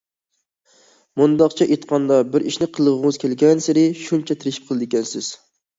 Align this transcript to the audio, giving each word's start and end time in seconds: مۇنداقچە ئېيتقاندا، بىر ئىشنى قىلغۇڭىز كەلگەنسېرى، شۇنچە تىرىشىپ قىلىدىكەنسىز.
مۇنداقچە 1.21 1.67
ئېيتقاندا، 1.67 2.17
بىر 2.33 2.47
ئىشنى 2.53 2.71
قىلغۇڭىز 2.79 3.23
كەلگەنسېرى، 3.27 3.87
شۇنچە 4.05 4.43
تىرىشىپ 4.43 4.71
قىلىدىكەنسىز. 4.73 5.37